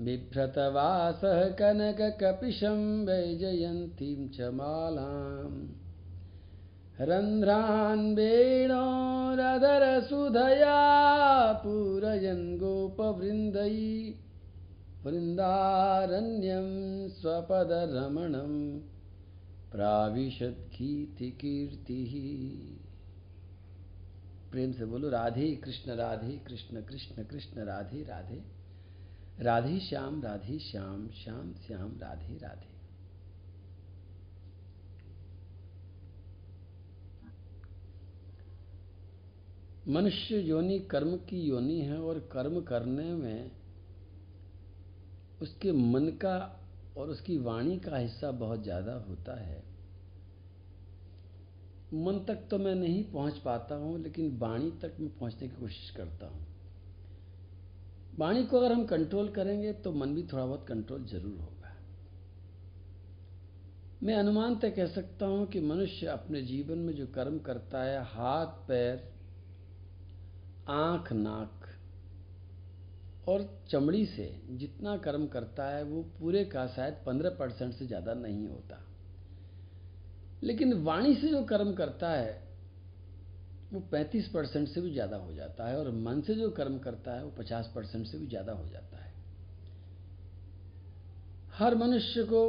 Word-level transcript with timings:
बिभ्रतवासः 0.00 1.48
कनककपिशं 1.48 3.06
वैजयन्तीं 3.06 4.28
च 4.28 4.40
मालाम्। 4.40 5.68
रन्ध्रान् 7.00 8.14
वेणोरधरसुधया 8.14 9.12
पूरयन् 11.52 12.58
गोपवृन्दै। 12.58 14.14
वृन्दारण्यं 15.04 16.68
स्वपदरमणं 17.08 18.78
प्राविशद्गीतिकीर्तिः। 19.72 20.60
प्रेम 24.52 24.72
से 24.72 24.84
बोलो, 24.84 25.08
राधे 25.08 25.56
कृष्ण 25.56 25.92
राधे 25.92 26.40
कृष्ण 26.46 26.82
कृष्ण 26.82 27.24
कृष्ण, 27.24 27.64
राधे 27.64 28.02
राधे। 28.02 28.59
राधे 29.40 29.78
श्याम 29.80 30.20
राधे 30.22 30.58
श्याम 30.58 31.08
श्याम 31.14 31.52
श्याम, 31.66 31.90
राधे 31.98 32.36
राधे। 32.38 32.68
मनुष्य 39.86 40.38
योनि 40.38 40.78
कर्म 40.90 41.16
की 41.28 41.40
योनि 41.40 41.80
है 41.80 42.00
और 42.00 42.18
कर्म 42.32 42.60
करने 42.60 43.12
में 43.14 43.50
उसके 45.42 45.72
मन 45.72 46.08
का 46.22 46.36
और 46.96 47.10
उसकी 47.10 47.38
वाणी 47.38 47.78
का 47.78 47.96
हिस्सा 47.96 48.30
बहुत 48.30 48.62
ज़्यादा 48.62 48.92
होता 49.08 49.40
है। 49.40 49.62
मन 51.94 52.24
तक 52.28 52.46
तो 52.50 52.58
मैं 52.58 52.74
नहीं 52.74 53.02
पहुँच 53.04 53.38
पाता 53.38 53.74
हूँ, 53.74 53.98
लेकिन 54.02 54.36
वाणी 54.38 54.70
तक 54.82 54.96
मैं 55.00 55.18
पहुँचने 55.18 55.48
की 55.48 55.60
कोशिश 55.60 55.90
करता 55.90 56.26
हूँ। 56.26 56.49
वाणी 58.20 58.44
को 58.44 58.58
अगर 58.58 58.72
हम 58.72 58.84
कंट्रोल 58.86 59.28
करेंगे 59.28 59.72
तो 59.74 59.92
मन 59.92 60.14
भी 60.14 60.22
थोड़ा 60.22 60.44
बहुत 60.46 60.66
कंट्रोल 60.68 61.04
ज़रूर 61.04 61.38
होगा। 61.40 61.76
मैं 64.02 64.14
अनुमान 64.14 64.56
तय 64.56 64.70
कह 64.70 64.86
सकता 64.86 65.26
हूँ 65.26 65.46
कि 65.46 65.60
मनुष्य 65.60 66.06
अपने 66.06 66.42
जीवन 66.42 66.78
में 66.78 66.94
जो 66.94 67.06
कर्म 67.06 67.38
करता 67.38 67.82
है, 67.82 68.02
हाथ, 68.04 68.46
पैर, 68.68 69.08
आँख, 70.68 71.12
नाक 71.12 71.66
और 73.28 73.42
चमड़ी 73.70 74.04
से 74.06 74.24
जितना 74.50 74.96
कर्म 74.96 75.26
करता 75.26 75.68
है, 75.68 75.82
वो 75.84 76.02
पूरे 76.20 76.44
का 76.44 76.66
शायद 76.66 76.94
पंद्रह 77.06 77.30
परसेंट 77.30 77.74
से 77.74 77.86
ज़्यादा 77.86 78.14
नहीं 78.14 78.46
होता। 78.48 78.80
लेकिन 80.42 80.72
वाणी 80.82 81.14
से 81.14 81.28
जो 81.28 81.42
कर्म 81.44 81.72
करता 81.74 82.10
है 82.10 82.49
वो 83.72 83.80
पैंतीस 83.80 84.28
परसेंट 84.28 84.68
से 84.68 84.80
भी 84.80 84.92
ज़्यादा 84.92 85.16
हो 85.16 85.32
जाता 85.32 85.68
है 85.68 85.78
और 85.78 85.90
मन 85.90 86.20
से 86.20 86.34
जो 86.34 86.50
कर्म 86.50 86.78
करता 86.78 87.14
है 87.16 87.24
वो 87.24 87.30
पचास 87.30 87.70
परसेंट 87.74 88.06
से 88.06 88.18
भी 88.18 88.26
ज़्यादा 88.26 88.52
हो 88.52 88.66
जाता 88.68 89.04
है। 89.04 89.12
हर 91.54 91.74
मनुष्य 91.74 92.22
को 92.24 92.42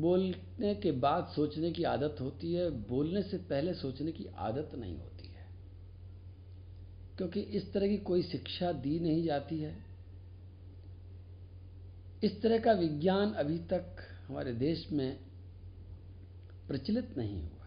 बोलने 0.00 0.74
के 0.74 0.92
बाद 0.98 1.26
सोचने 1.26 1.70
की 1.72 1.84
आदत 1.84 2.16
होती 2.20 2.52
है, 2.52 2.70
बोलने 2.70 3.22
से 3.22 3.38
पहले 3.38 3.74
सोचने 3.74 4.12
की 4.12 4.26
आदत 4.38 4.70
नहीं 4.74 4.96
होती 4.96 5.28
है। 5.28 5.46
क्योंकि 7.18 7.40
इस 7.40 7.72
तरह 7.72 7.88
की 7.88 7.96
कोई 7.96 8.22
शिक्षा 8.22 8.72
दी 8.72 8.98
नहीं 9.00 9.22
जाती 9.24 9.58
है। 9.58 9.76
इस 12.22 12.40
तरह 12.42 12.58
का 12.58 12.72
विज्ञान 12.72 13.32
अभी 13.32 13.58
तक 13.58 13.96
हमारे 14.28 14.52
देश 14.52 14.86
में 14.92 15.18
प्रचलित 16.68 17.14
नहीं 17.18 17.42
हुआ। 17.42 17.63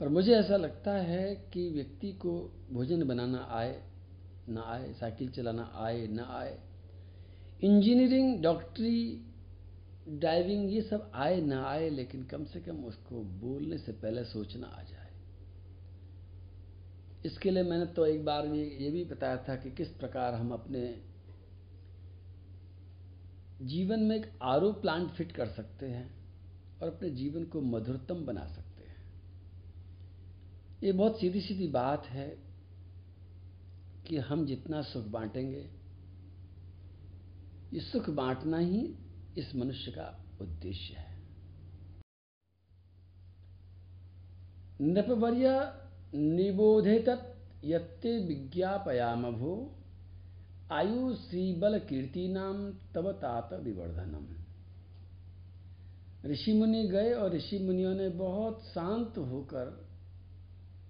पर 0.00 0.08
मुझे 0.08 0.32
ऐसा 0.32 0.56
लगता 0.56 0.92
है 0.92 1.34
कि 1.34 1.70
व्यक्ति 1.70 2.12
को 2.12 2.52
भोजन 2.72 3.04
बनाना 3.04 3.48
आए, 3.50 3.82
ना 4.48 4.62
आए, 4.62 4.92
साइकिल 4.92 5.28
चलाना 5.28 5.72
आए, 5.74 6.06
ना 6.06 6.26
आए। 6.30 6.58
इंजीनियरिंग, 7.62 8.42
डॉक्टरी, 8.42 9.24
ड्राइविंग, 10.08 10.72
ये 10.72 10.82
सब 10.82 11.10
आए, 11.14 11.40
ना 11.40 11.64
आए, 11.64 11.90
लेकिन 11.90 12.22
कम 12.22 12.44
से 12.44 12.60
कम 12.60 12.84
उसको 12.84 13.22
बोलने 13.22 13.78
से 13.78 13.92
पहले 13.92 14.24
सोचना 14.24 14.66
आ 14.66 14.82
जाए। 14.82 15.08
इसके 17.24 17.50
लिए 17.50 17.62
मैंने 17.62 17.86
तो 17.86 18.06
एक 18.06 18.24
बार 18.24 18.48
भी 18.48 18.62
ये 18.84 18.90
भी 18.90 19.04
बताया 19.04 19.36
था 19.36 19.56
कि 19.56 19.70
किस 19.70 19.88
प्रकार 19.88 20.34
हम 20.34 20.50
अपने 20.50 21.02
जीवन 23.62 24.00
में 24.00 24.16
एक 24.16 24.38
आर 24.42 24.60
प्लांट 24.60 25.10
फिट 25.10 25.32
कर 25.32 25.46
सकते 25.46 25.86
हैं 25.86 26.10
और 26.82 26.88
अपने 26.88 27.10
जीवन 27.10 27.44
को 27.44 27.60
मधुरतम 27.60 28.14
बना 28.14 28.46
सकते 28.46 28.60
हैं। 28.60 28.67
ये 30.84 30.92
बहुत 30.92 31.20
सीधी 31.20 31.40
सीधी 31.40 31.68
बात 31.68 32.06
है 32.06 32.38
कि 34.06 34.18
हम 34.18 34.46
जितना 34.46 34.82
सुख 34.82 35.04
बांटेंगे, 35.04 35.70
ये 37.72 37.80
सुख 37.80 38.10
बांटना 38.10 38.58
ही 38.58 38.94
इस 39.38 39.54
मनुष्य 39.54 39.90
का 39.90 40.24
उद्देश्य 40.40 40.94
है। 40.94 41.22
नृपवर्य 44.80 47.00
तत् 47.00 47.64
यत्ते 47.64 48.18
विज्ञापयाम 48.18 49.32
भो 49.32 49.74
आयु 50.72 51.14
श्रीबल 51.14 51.78
कीर्ति 51.78 52.28
नाम 52.28 52.72
तब 52.94 53.12
तात 53.12 53.52
विवर्धनम। 53.52 54.26
ऋषि 56.30 56.52
मुनि 56.52 56.88
गए 56.88 57.12
और 57.12 57.34
ऋषि 57.34 57.58
मुनियों 57.58 57.94
ने 57.94 58.08
बहुत 58.08 58.64
शांत 58.64 59.18
होकर 59.18 59.87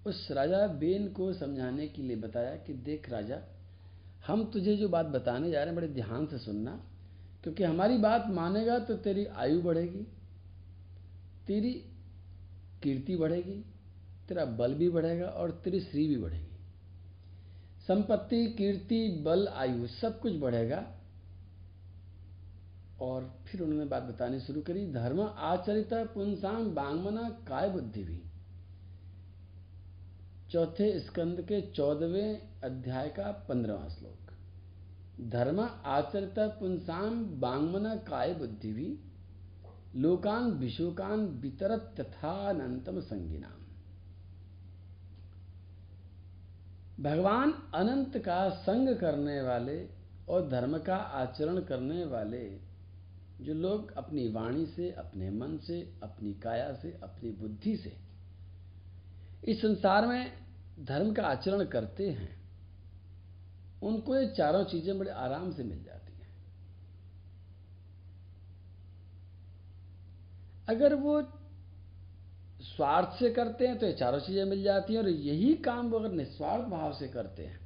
उस 0.09 0.27
राजा 0.31 0.67
बेन 0.67 1.07
को 1.07 1.33
समझाने 1.33 1.87
के 1.87 2.01
लिए 2.01 2.15
बताया 2.15 2.55
कि 2.55 2.73
देख 2.73 3.09
राजा, 3.09 3.41
हम 4.27 4.51
तुझे 4.51 4.75
जो 4.77 4.89
बात 4.89 5.05
बताने 5.05 5.51
जा 5.51 5.57
रहे 5.57 5.67
हैं, 5.67 5.75
बड़े 5.75 5.87
ध्यान 5.87 6.25
से 6.25 6.37
सुनना, 6.37 6.83
क्योंकि 7.43 7.63
हमारी 7.63 7.97
बात 7.97 8.27
मानेगा 8.27 8.79
तो 8.79 8.95
तेरी 8.95 9.25
आयु 9.25 9.61
बढ़ेगी, 9.61 10.07
तेरी 11.47 11.73
कीर्ति 12.83 13.15
बढ़ेगी, 13.15 13.65
तेरा 14.27 14.45
बल 14.45 14.73
भी 14.73 14.89
बढ़ेगा 14.89 15.25
और 15.25 15.51
तेरी 15.51 15.79
श्री 15.79 16.07
भी 16.07 16.17
बढ़ेगी। 16.17 16.45
संपत्ति, 17.87 18.45
कीर्ति, 18.47 19.21
बल, 19.25 19.47
आयु 19.47 19.87
सब 19.87 20.19
कुछ 20.19 20.33
बढ़ेगा। 20.33 20.85
और 23.01 23.39
फिर 23.45 23.61
उन्होंने 23.61 23.85
बात 23.85 24.03
बतानी 24.03 24.39
शुरू 24.39 24.61
करी, 24.61 24.91
धर्म, 24.91 25.21
आचरित 25.21 25.93
पुंसाम 25.93 26.75
बांगमना, 26.75 27.29
काय 27.29 27.69
बुद्धि 27.69 28.03
भी। 28.03 28.21
चौथे 30.51 30.99
स्कंद 30.99 31.41
के 31.41 31.61
चौदहवें 31.61 32.61
अध्याय 32.63 33.09
का 33.09 33.31
पंद्रहवा 33.31 33.87
श्लोक। 33.87 34.31
धर्म 35.29 35.59
आचरित 35.85 36.39
पुंसाम 36.39 37.39
बांगमना 37.39 37.95
काय 37.95 38.33
बुद्धि 38.33 38.73
भी, 38.73 38.99
लोकान 39.95 40.51
विशोकान 40.51 41.19
वितरत 41.19 41.95
तथानंतम 41.99 42.99
संगिनाम। 42.99 43.59
भगवान 47.03 47.51
अनंत 47.73 48.17
का 48.17 48.49
संग 48.49 48.97
करने 48.97 49.41
वाले 49.41 49.89
और 50.29 50.49
धर्म 50.49 50.77
का 50.77 50.95
आचरण 50.95 51.59
करने 51.59 52.05
वाले, 52.05 52.59
जो 53.41 53.53
लोग 53.53 53.91
अपनी 53.91 54.31
वाणी 54.31 54.65
से, 54.65 54.91
अपने 54.91 55.29
मन 55.29 55.57
से, 55.57 55.93
अपनी 56.03 56.33
काया 56.33 56.73
से, 56.73 56.99
अपनी 57.03 57.31
बुद्धि 57.31 57.77
से 57.77 58.08
इस 59.43 59.61
संसार 59.61 60.05
में 60.07 60.31
धर्म 60.81 61.11
का 61.13 61.23
आचरण 61.25 61.63
करते 61.67 62.09
हैं, 62.09 62.29
उनको 63.81 64.15
ये 64.15 64.27
चारों 64.29 64.63
चीज़ें 64.65 64.97
बड़े 64.99 65.11
आराम 65.11 65.51
से 65.51 65.63
मिल 65.63 65.83
जाती 65.83 66.13
हैं। 66.13 66.27
अगर 70.67 70.95
वो 70.97 71.21
स्वार्थ 72.65 73.19
से 73.19 73.29
करते 73.31 73.67
हैं 73.67 73.77
तो 73.79 73.85
ये 73.85 73.93
चारों 73.93 74.19
चीज़ें 74.19 74.43
मिल 74.45 74.63
जाती 74.63 74.93
हैं, 74.93 75.01
और 75.01 75.09
यही 75.09 75.53
काम 75.63 75.89
वो 75.89 75.99
अगर 75.99 76.11
निस्वार्थ 76.13 76.65
भाव 76.69 76.93
से 76.93 77.07
करते 77.09 77.45
हैं 77.45 77.59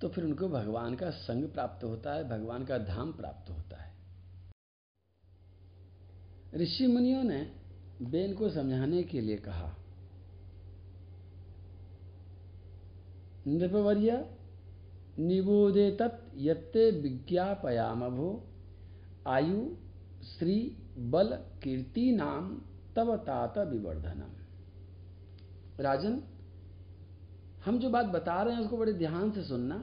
तो 0.00 0.08
फिर 0.08 0.24
उनको 0.24 0.48
भगवान 0.48 0.94
का 0.94 1.10
संग 1.12 1.44
प्राप्त 1.48 1.84
होता 1.84 2.14
है, 2.14 2.28
भगवान 2.28 2.64
का 2.64 2.78
धाम 2.80 3.12
प्राप्त 3.12 3.50
होता 3.50 3.76
है। 3.76 3.92
ऋषि 6.54 6.86
मुनियों 6.86 7.22
ने 7.24 7.40
बेन 8.02 8.34
को 8.34 8.50
समझाने 8.50 9.02
के 9.04 9.20
लिए 9.20 9.36
कहा 9.38 9.74
नृपवर्य 13.48 14.24
निबोधे 15.18 15.90
तत् 15.90 16.20
यत्ते 16.38 16.90
विज्ञापयाम 17.00 18.08
भो 18.08 18.30
आयु 19.26 19.60
श्री 20.28 20.56
बल, 21.10 21.28
कीर्ति, 21.62 22.10
नाम 22.12 22.48
तब 22.96 23.14
तात 23.16 23.58
विवर्धनम। 23.68 24.32
राजन, 25.80 26.20
हम 27.64 27.78
जो 27.78 27.90
बात 27.90 28.06
बता 28.06 28.42
रहे 28.42 28.54
हैं 28.54 28.60
उसको 28.62 28.76
बड़े 28.76 28.92
ध्यान 28.92 29.30
से 29.30 29.42
सुनना, 29.42 29.76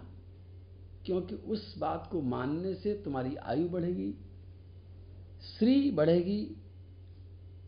क्योंकि 1.06 1.36
उस 1.36 1.78
बात 1.78 2.10
को 2.12 2.22
मानने 2.22 2.74
से 2.76 2.94
तुम्हारी 3.04 3.36
आयु 3.36 3.68
बढ़ेगी 3.70 4.12
श्री 5.48 5.92
बढ़ेगी, 5.92 6.40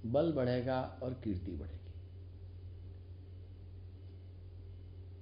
बल 0.05 0.31
बढ़ेगा 0.31 0.79
और 1.03 1.13
कीर्ति 1.23 1.51
बढ़ेगी। 1.51 1.76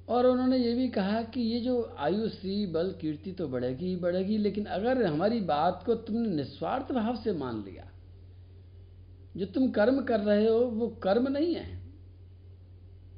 और 0.07 0.25
उन्होंने 0.25 0.57
ये 0.57 0.74
भी 0.74 0.88
कहा 0.90 1.22
कि 1.24 1.42
ये 1.42 1.60
जो 1.60 1.96
आयु 1.98 2.28
श्री 2.30 2.66
बल 2.66 2.92
कीर्ति 3.02 3.31
तो 3.31 3.48
बढ़ेगी 3.48 3.86
ही 3.86 3.96
बढ़ेगी, 3.96 4.38
लेकिन 4.38 4.66
अगर 4.66 5.06
हमारी 5.06 5.40
बात 5.42 5.84
को 5.86 5.96
तुमने 5.96 6.30
निस्वार्थ 6.30 6.92
भाव 6.92 7.16
से 7.16 7.34
मान 7.34 7.63
लिया, 7.63 7.90
जो 9.38 9.46
तुम 9.46 9.69
कर्म 9.69 10.02
कर 10.04 10.19
रहे 10.19 10.48
हो, 10.48 10.60
वो 10.60 10.88
कर्म 11.04 11.28
नहीं 11.28 11.56
है। 11.56 11.84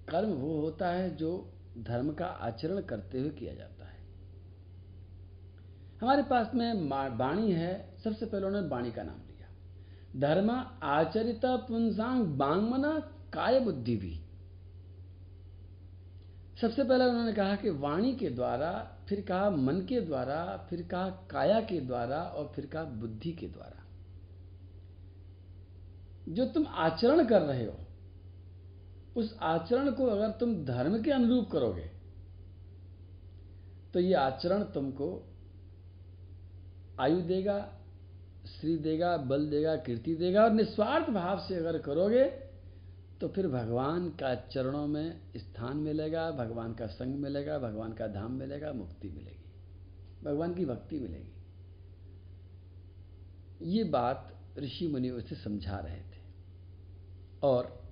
कर्म 0.10 0.30
वो 0.30 0.60
होता 0.62 0.90
है 0.90 1.16
जो 1.16 1.32
धर्म 1.78 2.12
का 2.14 2.26
आचरण 2.26 2.82
करते 2.82 3.20
हुए 3.20 3.30
किया 3.30 3.54
जाता 3.54 3.86
है। 3.86 3.98
हमारे 6.02 6.24
पास 6.24 6.52
में 6.56 6.90
वाणी 7.18 7.52
है, 7.52 7.96
सबसे 8.04 8.26
पहले 8.26 8.46
उन्होंने 8.46 8.68
वाणी 8.68 8.92
का 8.92 9.04
नाम 9.04 9.20
लिया। 9.28 9.50
धर्म 10.20 10.50
आचरिता 10.84 11.56
पुंसांग 11.58 12.26
बांगमना 12.38 12.92
काय 13.34 13.60
बुद्धि 13.60 13.96
भी। 13.96 14.20
सबसे 16.62 16.84
पहले 16.84 17.06
उन्होंने 17.06 17.34
कहा 17.34 17.56
कि 17.56 17.70
वाणी 17.70 18.14
के 18.16 18.30
द्वारा, 18.30 18.72
फिर 19.10 19.22
कहा 19.22 19.50
मन 19.50 19.82
के 19.82 20.00
द्वारा, 20.02 20.68
फिर 20.70 20.82
कहा 20.82 21.10
काया 21.32 21.60
के 21.62 21.80
द्वारा 21.80 22.22
और 22.22 22.52
फिर 22.56 22.66
कहा 22.66 22.84
बुद्धि 22.84 23.32
के 23.32 23.48
द्वारा। 23.48 23.84
जो 26.30 26.46
तुम 26.46 26.66
आचरण 26.68 27.26
कर 27.26 27.42
रहे 27.42 27.66
हो, 27.66 27.78
उस 29.16 29.38
आचरण 29.42 29.92
को 29.92 30.06
अगर 30.06 30.32
तुम 30.32 30.56
धर्म 30.66 31.02
के 31.04 31.12
अनुरूप 31.12 31.50
करोगे 31.52 31.90
तो 33.94 34.00
ये 34.00 34.14
आचरण 34.14 34.64
तुमको 34.64 35.08
आयु 37.00 37.22
देगा 37.22 37.60
श्री 38.48 38.78
देगा, 38.78 39.16
बल 39.18 39.50
देगा, 39.50 39.76
कीर्ति 39.76 40.16
देगा 40.16 40.44
और 40.44 40.52
निस्वार्थ 40.52 41.10
भाव 41.10 41.40
से 41.40 41.56
अगर 41.56 41.78
करोगे 41.78 42.24
तो 43.22 43.28
फिर 43.28 43.48
भगवान 43.48 44.10
का 44.10 44.36
चरणों 44.36 44.88
में 44.88 45.22
स्थान 45.38 45.78
मिलेगा, 45.78 46.32
भगवान 46.32 46.74
का 46.74 46.88
संग 46.88 47.16
मिलेगा, 47.16 47.60
भगवान 47.60 47.94
का 47.94 48.08
धाम 48.08 48.32
मिलेगा, 48.32 48.74
मुक्ति 48.74 49.10
मिलेगी। 49.10 49.52
भगवान 50.24 50.54
की 50.54 50.66
भक्ति 50.66 51.00
मिलेगी। 51.00 51.34
ये 53.62 53.84
बात 53.84 54.36
ऋषि 54.58 54.88
मुनि 54.88 55.10
उसे 55.10 55.36
समझा 55.36 55.78
रहे 55.78 56.02
थे। 56.02 56.22
और 57.44 57.88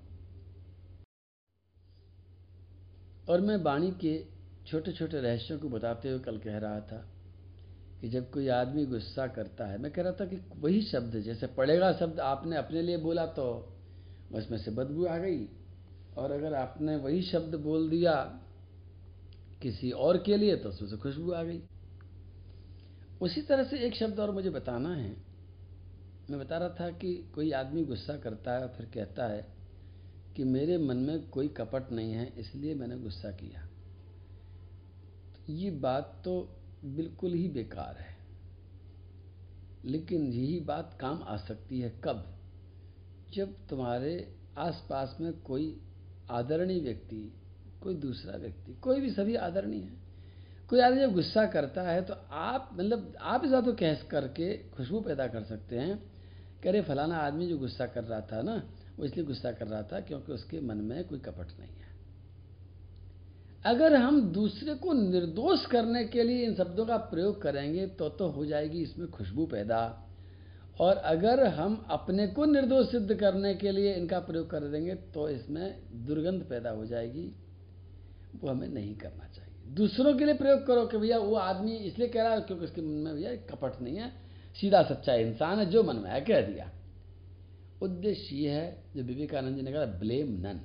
और 3.28 3.40
मैं 3.40 3.56
वाणी 3.56 3.90
के 3.90 4.26
छोटे 4.66 4.92
छोटे 4.92 5.20
रहस्यों 5.20 5.58
को 5.58 5.68
बताते 5.68 6.08
हुए 6.08 6.18
कल 6.18 6.38
कह 6.38 6.58
रहा 6.58 6.80
था 6.80 7.12
कि 8.00 8.08
जब 8.08 8.30
कोई 8.30 8.48
आदमी 8.48 8.86
गुस्सा 8.86 9.26
करता 9.26 9.66
है, 9.66 9.78
मैं 9.78 9.92
कह 9.92 10.02
रहा 10.02 10.12
था 10.12 10.26
कि 10.26 10.36
वही 10.36 10.82
शब्द, 10.82 11.20
जैसे 11.20 11.46
पड़ेगा 11.46 11.92
शब्द 11.92 12.20
आपने 12.20 12.56
अपने 12.56 12.82
लिए 12.82 12.96
बोला 12.96 13.26
तो। 13.26 13.72
उसमें 14.32 14.58
से 14.58 14.70
बदबू 14.70 15.06
आ 15.06 15.18
गई। 15.18 15.48
और 16.16 16.30
अगर 16.30 16.54
आपने 16.54 16.96
वही 16.96 17.22
शब्द 17.22 17.54
बोल 17.54 17.90
दिया 17.90 18.42
किसी 19.62 19.90
और 19.90 20.22
के 20.22 20.36
लिए 20.36 20.56
तो 20.56 20.68
उसमें 20.68 20.88
से 20.88 20.96
खुशबू 20.96 21.32
आ 21.32 21.42
गई। 21.42 21.62
उसी 23.20 23.42
तरह 23.42 23.64
से 23.64 23.78
एक 23.78 23.94
शब्द 23.94 24.20
और 24.20 24.30
मुझे 24.30 24.50
बताना 24.50 24.94
है। 24.94 25.16
मैं 26.30 26.40
बता 26.40 26.58
रहा 26.58 26.68
था 26.68 26.90
कि 26.90 27.32
कोई 27.34 27.50
आदमी 27.50 27.84
गुस्सा 27.84 28.16
करता 28.16 28.52
है 28.52 28.62
और 28.62 28.68
फिर 28.68 28.86
कहता 28.86 29.26
है 29.26 29.46
कि 30.36 30.44
मेरे 30.44 30.78
मन 30.78 30.96
में 30.96 31.28
कोई 31.28 31.48
कपट 31.48 31.92
नहीं 31.92 32.12
है, 32.12 32.32
इसलिए 32.38 32.74
मैंने 32.74 32.98
गुस्सा 32.98 33.30
किया। 33.30 33.66
तो 35.36 35.52
ये 35.52 35.70
बात 35.70 36.22
तो 36.24 36.56
बिल्कुल 36.84 37.32
ही 37.32 37.48
बेकार 37.48 37.96
है। 37.96 38.16
लेकिन 39.84 40.26
यही 40.26 40.60
बात 40.60 40.98
काम 41.00 41.22
आ 41.22 41.36
सकती 41.36 41.80
है 41.80 42.00
कब? 42.04 42.35
जब 43.36 43.54
तुम्हारे 43.68 44.12
आसपास 44.58 45.16
में 45.20 45.32
कोई 45.42 45.76
आदरणीय 46.30 46.80
व्यक्ति, 46.80 47.32
कोई 47.82 47.94
दूसरा 47.96 48.36
व्यक्ति, 48.36 48.72
कोई 48.72 49.00
भी 49.00 49.10
सभी 49.10 49.34
आदरणीय 49.36 49.80
है, 49.80 50.04
कोई 50.70 50.80
आदमी 50.80 51.00
जब 51.00 51.12
गुस्सा 51.14 51.44
करता 51.46 51.82
है 51.82 52.02
तो 52.02 52.14
आप 52.32 52.70
मतलब 52.72 53.12
आप 53.20 53.44
इस 53.44 53.50
को 53.50 53.72
कह 53.74 53.94
करके 54.10 54.56
खुशबू 54.70 55.00
पैदा 55.00 55.26
कर 55.26 55.42
सकते 55.44 55.78
हैं 55.78 55.98
कह 56.62 56.70
रहे 56.70 56.82
फलाना 56.82 57.16
आदमी 57.16 57.46
जो 57.46 57.58
गुस्सा 57.58 57.86
कर 57.86 58.04
रहा 58.04 58.20
था 58.22 58.40
ना, 58.42 58.62
वो 58.98 59.04
इसलिए 59.04 59.26
गुस्सा 59.26 59.52
कर 59.52 59.66
रहा 59.66 59.82
था 59.82 60.00
क्योंकि 60.00 60.32
उसके 60.32 60.60
मन 60.60 60.76
में 60.76 61.04
कोई 61.04 61.18
कपट 61.18 61.58
नहीं 61.60 61.68
है। 61.70 61.94
अगर 63.64 63.94
हम 63.96 64.20
दूसरे 64.32 64.74
को 64.74 64.92
निर्दोष 64.92 65.66
करने 65.66 66.04
के 66.04 66.22
लिए 66.22 66.44
इन 66.46 66.54
शब्दों 66.54 66.86
का 66.86 66.96
प्रयोग 67.06 67.40
करेंगे 67.42 67.86
तो 67.86 68.08
तो 68.08 68.28
हो 68.28 68.44
जाएगी 68.46 68.82
इसमें 68.82 69.10
खुशबू 69.10 69.46
पैदा। 69.46 69.78
और 70.80 70.96
अगर 70.96 71.46
हम 71.46 71.86
अपने 71.90 72.26
को 72.26 72.44
निर्दोष 72.44 72.90
सिद्ध 72.90 73.14
करने 73.14 73.54
के 73.54 73.70
लिए 73.70 73.94
इनका 73.94 74.18
प्रयोग 74.20 74.50
कर 74.50 74.60
देंगे 74.60 74.94
तो 74.94 75.28
इसमें 75.28 75.78
दुर्गंध 76.06 76.42
पैदा 76.42 76.70
हो 76.70 76.86
जाएगी। 76.86 77.32
वो 78.42 78.50
हमें 78.50 78.68
नहीं 78.68 78.96
करना 78.96 79.28
चाहिए। 79.28 79.74
दूसरों 79.74 80.14
के 80.14 80.24
लिए 80.24 80.34
प्रयोग 80.34 80.66
करो 80.66 80.86
कि 80.86 80.98
भैया, 80.98 81.18
वो 81.18 81.34
आदमी 81.34 81.76
इसलिए 81.76 82.08
कह 82.08 82.22
रहा 82.22 82.34
है 82.34 82.40
क्योंकि 82.40 82.64
उसके 82.64 82.80
मन 82.80 82.88
में 82.88 83.14
भैया 83.14 83.36
कपट 83.36 83.82
नहीं 83.82 83.96
है, 83.96 84.12
सीधा 84.60 84.82
सच्चा 84.82 85.14
इंसान 85.14 85.58
है, 85.58 85.66
जो 85.66 85.82
मन 85.82 85.96
में 85.96 86.10
है, 86.10 86.20
कह 86.20 86.40
दिया। 86.40 86.70
उद्देश्य 87.82 88.36
ये 88.36 88.50
है, 88.50 88.84
जो 88.96 89.02
विवेकानंद 89.02 89.56
जी 89.56 89.62
ने 89.62 89.72
कहा, 89.72 89.84
ब्लेम 89.84 90.28
नन। 90.30 90.60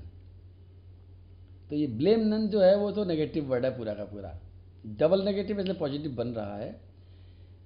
तो 1.70 1.76
ये 1.76 1.88
ब्लेम 1.88 2.28
नन 2.28 2.48
जो 2.48 2.62
है, 2.62 2.78
वो 2.78 2.92
तो 2.92 3.06
नेगेटिव 3.06 3.46
वर्ड 3.46 3.66
है 3.66 3.78
पूरा 3.78 3.94
का 3.94 4.04
पूरा। 4.04 4.40
डबल 4.86 5.22
नेगेटिव 5.22 5.60
इसलिए 5.60 5.76
पॉजिटिव 5.76 6.12
बन 6.12 6.28
रहा 6.28 6.58
है। 6.58 6.91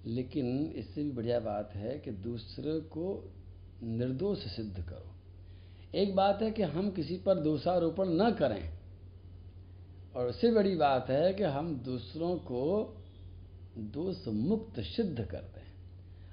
लेकिन 0.06 0.74
इससे 0.76 1.04
भी 1.04 1.12
बढ़िया 1.12 1.40
बात 1.40 1.72
है 1.76 2.00
कि 2.00 2.12
दूसरे 2.12 2.80
को 2.80 3.34
निर्दोष 3.84 4.40
सिद्ध 4.40 4.84
करो। 4.84 5.16
एक 5.96 6.16
बात 6.16 6.42
है 6.42 6.52
कि 6.52 6.64
हम 6.64 6.92
किसी 6.92 7.18
पर 7.18 7.36
दोषारोपण 7.36 8.06
न 8.08 8.32
करें। 8.32 8.74
और 10.16 10.28
उससे 10.28 10.52
बड़ी 10.52 10.76
बात 10.76 11.10
है 11.10 11.34
कि 11.34 11.44
हम 11.44 11.76
दूसरों 11.76 12.36
को 12.36 12.96
दोष 13.78 14.28
मुक्त 14.28 14.80
सिद्ध 14.80 15.26
कर 15.26 15.42
दें। 15.42 15.66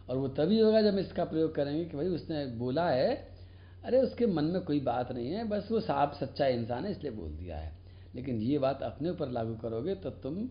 और 0.08 0.16
वो 0.16 0.28
तभी 0.28 0.60
होगा 0.60 0.82
जब 0.82 0.98
इसका 0.98 1.24
प्रयोग 1.24 1.54
करेंगे 1.54 1.84
कि 1.84 1.96
भाई 1.96 2.06
उसने 2.06 2.46
बोला 2.46 2.90
है, 2.90 3.28
अरे 3.84 3.98
उसके 3.98 4.26
मन 4.26 4.44
में 4.44 4.62
कोई 4.62 4.80
बात 4.80 5.12
नहीं 5.12 5.30
है, 5.30 5.48
बस 5.48 5.68
वो 5.72 5.80
साफ़ 5.80 6.24
सच्चा 6.24 6.46
इंसान 6.46 6.84
है, 6.84 6.90
इसलिए 6.90 7.12
बोल 7.12 7.30
दिया 7.30 7.58
है। 7.58 7.78
लेकिन 8.14 8.36
ये 8.36 8.58
बात 8.58 8.82
अपने 8.82 9.10
ऊपर 9.10 9.28
लागू 9.28 9.54
करोगे 9.54 9.94
तो 9.94 10.10
तुम 10.10 10.48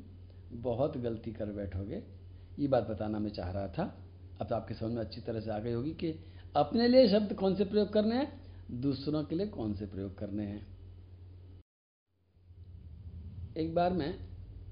बहुत 0.51 0.97
गलती 0.97 1.31
कर 1.31 1.45
बैठोगे। 1.45 2.20
ये 2.59 2.67
बात 2.67 2.87
बताना 2.87 3.19
मैं 3.19 3.29
चाह 3.29 3.51
रहा 3.51 3.67
था। 3.67 3.83
अब 4.41 4.47
तो 4.47 4.55
आपके 4.55 4.73
समझ 4.73 4.91
में 4.91 5.01
अच्छी 5.01 5.21
तरह 5.21 5.39
से 5.39 5.51
आ 5.51 5.59
गई 5.59 5.71
होगी 5.71 5.91
कि 5.91 6.13
अपने 6.55 6.87
लिए 6.87 7.07
शब्द 7.09 7.33
कौन 7.33 7.55
से 7.55 7.65
प्रयोग 7.65 7.93
करने 7.93 8.15
हैं? 8.15 8.41
दूसरों 8.71 9.23
के 9.23 9.35
लिए 9.35 9.47
कौन 9.47 9.73
से 9.73 9.85
प्रयोग 9.85 10.17
करने 10.17 10.43
हैं? 10.43 10.65
एक 13.57 13.73
बार 13.75 13.93
मैं 13.93 14.15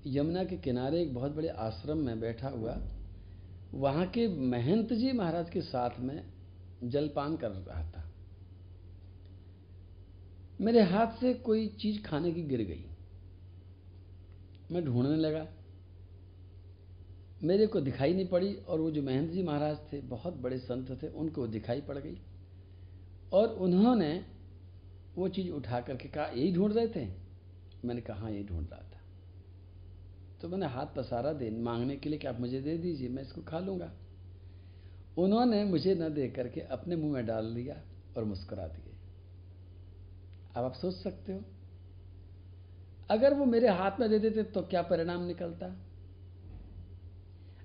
यमुना 0.08 0.44
के 0.44 0.58
किनारे 0.58 1.02
एक 1.02 1.14
बहुत 1.14 1.32
बड़े 1.32 1.48
आश्रम 1.48 1.98
में 1.98 2.20
बैठा 2.20 2.50
हुआ, 2.50 2.78
वहाँ 3.74 4.06
के 4.08 4.28
महंत 4.28 4.94
जी 4.94 5.12
महाराज 5.12 5.50
के 5.50 5.62
साथ 5.62 6.00
में 6.00 6.34
जलपान 6.84 7.36
कर 7.38 7.50
रहा 7.50 7.84
था। 7.92 8.04
मेरे 10.62 10.82
हाथ 10.82 11.08
से 11.08 11.34
कोई 11.34 11.68
चीज़ 11.68 12.02
खाने 12.04 12.32
की 12.32 12.44
गिर 12.44 12.62
गई। 12.62 12.86
मैं 14.72 14.86
ढूँढने 14.86 15.16
लगा 15.16 15.46
मेरे 17.44 17.68
को 17.68 17.82
दिखाई 17.82 18.14
नहीं 18.14 18.28
पड़ी 18.28 18.56
और 18.56 18.80
वो 18.80 18.92
जो 18.92 19.02
महेंद्र 19.02 19.34
जी 19.34 19.44
महाराज 19.44 19.78
थे, 19.94 20.02
बहुत 20.02 20.34
बड़े 20.34 20.58
संत 20.58 21.04
थे, 21.04 21.08
उनको 21.08 21.48
दिखाई 21.48 21.82
पड़ 21.82 21.98
गई। 21.98 22.22
और 23.34 23.48
उन्होंने 23.48 24.26
वो 25.16 25.30
चीज़ 25.30 25.52
उठा 25.52 25.82
करके 25.82 26.10
कहा, 26.10 26.26
यही 26.26 26.54
ढूंढ 26.54 26.74
रहे 26.74 26.88
थे? 26.88 27.08
मैंने 27.86 28.02
कहा 28.02 28.18
हाँ 28.18 28.32
यही 28.32 28.44
ढूंढ 28.44 28.70
रहा 28.70 28.80
था। 28.80 29.02
तो 30.42 30.50
मैंने 30.50 30.66
हाथ 30.66 30.86
पसारा 30.96 31.34
दे, 31.34 31.50
मांगने 31.50 31.98
के 31.98 32.10
लिए 32.10 32.20
कि 32.20 32.28
आप 32.28 32.40
मुझे 32.40 32.62
दे 32.62 32.78
दीजिए, 32.78 33.10
मैं 33.10 33.24
इसको 33.24 33.42
खा 33.42 33.60
लूँगा। 33.60 33.92
उन्होंने 35.18 35.64
मुझे 35.66 35.96
न 35.96 36.10
दे 36.10 36.30
करके 36.30 36.62
अपने 36.62 36.96
मुँह 36.96 37.14
में 37.14 37.26
डाल 37.26 37.46
लिया 37.46 37.82
और 38.18 38.24
मुस्कुरा 38.24 38.68
दिए। 38.68 38.94
अब 40.56 40.64
आप 40.66 40.74
सोच 40.74 40.96
सकते 40.96 41.34
हो, 41.34 41.44
अगर 43.10 43.34
वो 43.34 43.46
मेरे 43.46 43.68
हाथ 43.68 44.00
में 44.00 44.10
दे 44.10 44.20
देते 44.20 44.44
तो 44.44 44.62
क्या 44.62 44.82
परिणाम 44.82 45.26
निकलता? 45.26 45.89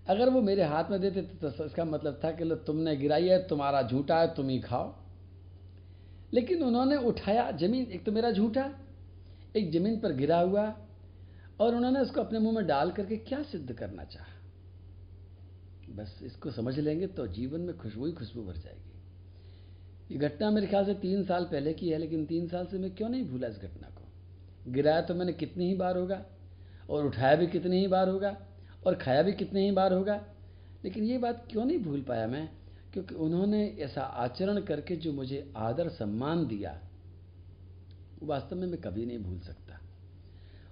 अगर 0.06 0.30
वो 0.30 0.40
मेरे 0.42 0.62
हाथ 0.62 0.90
में 0.90 1.00
देते 1.00 1.22
तो 1.22 1.64
इसका 1.64 1.84
मतलब 1.84 2.20
था 2.24 2.30
कि 2.30 2.44
लो, 2.44 2.54
तुमने 2.56 2.96
गिराई 2.96 3.28
है, 3.28 3.46
तुम्हारा 3.48 3.82
झूठा 3.82 4.20
है, 4.20 4.34
तुम 4.34 4.48
ही 4.48 4.58
खाओ। 4.60 4.94
लेकिन 6.32 6.62
उन्होंने 6.62 6.96
उठाया 6.98 7.50
ज़मीन, 7.52 7.84
एक 7.84 8.04
तो 8.04 8.12
मेरा 8.12 8.30
झूठा, 8.30 8.70
एक 9.56 9.70
ज़मीन 9.72 9.98
पर 10.00 10.12
गिरा 10.12 10.38
हुआ, 10.40 10.64
और 11.60 11.74
उन्होंने 11.74 12.00
उसको 12.00 12.20
अपने 12.20 12.38
मुँह 12.38 12.54
में 12.54 12.66
डाल 12.66 12.90
करके 12.90 13.16
क्या 13.18 13.42
सिद्ध 13.42 13.72
करना 13.72 14.04
चाहा? 14.04 14.26
बस 15.90 16.18
इसको 16.22 16.50
समझ 16.50 16.78
लेंगे 16.78 17.06
तो 17.06 17.26
जीवन 17.26 17.60
में 17.60 17.76
खुशबू 17.78 18.06
ही 18.06 18.12
खुशबू 18.12 18.42
भर 18.42 18.56
जाएगी। 18.56 20.14
ये 20.14 20.18
घटना 20.18 20.50
मेरे 20.50 20.66
ख्याल 20.66 20.84
से 20.84 20.94
तीन 20.94 21.24
साल 21.24 21.44
पहले 21.44 21.72
की 21.74 21.88
है, 21.88 21.98
लेकिन 21.98 22.24
तीन 22.26 22.48
साल 22.48 22.66
से 22.66 22.78
मैं 22.78 22.94
क्यों 22.94 23.08
नहीं 23.08 23.28
भूला 23.28 23.48
इस 23.48 23.58
घटना 23.58 23.88
को? 23.88 24.72
गिराया 24.72 25.00
तो 25.00 25.14
मैंने 25.14 25.32
कितनी 25.32 25.68
ही 25.68 25.74
बार 25.74 25.96
होगा, 25.98 26.24
और 26.90 27.06
उठाया 27.06 27.36
भी 27.36 27.46
कितनी 27.46 27.80
ही 27.80 27.86
बार 27.86 28.08
होगा 28.08 28.36
और 28.86 28.94
खाया 28.94 29.22
भी 29.22 29.32
कितने 29.32 29.64
ही 29.64 29.70
बार 29.70 29.92
होगा। 29.92 30.26
लेकिन 30.84 31.04
ये 31.04 31.18
बात 31.18 31.48
क्यों 31.50 31.64
नहीं 31.64 31.78
भूल 31.78 32.02
पाया 32.02 32.26
मैं? 32.26 32.50
क्योंकि 32.92 33.14
उन्होंने 33.14 33.68
ऐसा 33.68 34.02
आचरण 34.02 34.60
करके 34.60 34.96
जो 34.96 35.12
मुझे 35.12 35.52
आदर 35.56 35.88
सम्मान 35.88 36.46
दिया, 36.46 36.80
वो 38.20 38.26
वास्तव 38.26 38.56
में 38.56 38.66
मैं 38.66 38.80
कभी 38.80 39.06
नहीं 39.06 39.18
भूल 39.18 39.40
सकता। 39.40 39.80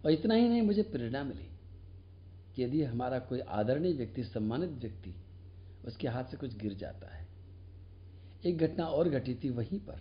और 0.05 0.11
इतना 0.11 0.35
ही 0.35 0.49
नहीं, 0.49 0.63
मुझे 0.63 0.83
प्रेरणा 0.83 1.25
मिली 1.25 1.51
कि 2.57 2.65
यदि 2.65 2.83
हमारा 2.83 3.19
कोई 3.19 3.41
आदरणीय 3.41 3.93
व्यक्ति, 3.93 4.25
सम्मानित 4.25 4.71
व्यक्ति, 4.71 5.15
उसके 5.85 6.09
हाथ 6.09 6.25
से 6.25 6.37
कुछ 6.37 6.59
गिर 6.59 6.75
जाता 6.75 7.07
है। 7.07 7.29
एक 8.45 8.59
घटना 8.59 8.85
और 8.87 9.09
घटी 9.09 9.35
थी 9.35 9.51
वहीं 9.51 9.79
पर। 9.79 10.01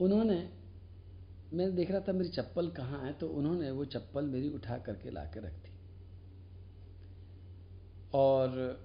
उन्होंने, 0.00 0.50
मैं 1.52 1.74
देख 1.74 1.90
रहा 1.90 2.00
था 2.00 2.12
मेरी 2.12 2.28
चप्पल 2.28 2.70
कहाँ 2.70 3.06
है 3.06 3.12
तो 3.12 3.28
उन्होंने 3.28 3.70
वो 3.70 3.84
चप्पल 3.84 4.24
मेरी 4.24 4.48
उठा 4.48 4.78
करके 4.78 5.10
ला 5.10 5.24
के 5.24 5.40
रख 5.40 5.52
दी। 5.52 5.71
और 8.14 8.80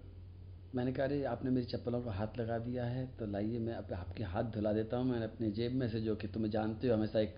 मैंने 0.75 0.93
कहा, 0.93 1.05
अरे, 1.05 1.23
आपने 1.23 1.51
मेरी 1.51 1.65
चप्पलों 1.65 2.01
को 2.01 2.09
हाथ 2.09 2.27
लगा 2.37 2.57
दिया 2.57 2.85
है 2.85 3.07
तो 3.07 3.25
लाइए, 3.25 3.59
मैं 3.59 3.73
अब 3.73 3.93
आपके 3.93 4.23
हाथ 4.23 4.43
धुला 4.43 4.73
देता 4.73 4.97
हूँ, 4.97 5.05
मैंने 5.05 5.25
अपने 5.25 5.51
जेब 5.51 5.71
में 5.71 5.89
से 5.89 6.01
जो 6.01 6.15
कि 6.15 6.27
तुम्हें 6.27 6.51
जानते 6.51 6.87
हो, 6.87 6.93
हमेशा 6.93 7.19
एक 7.19 7.35